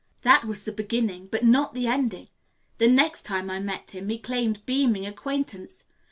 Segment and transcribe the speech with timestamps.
[0.23, 2.27] "That was the beginning; but not the ending.
[2.79, 5.83] The next time I met him, he claimed beaming acquaintance.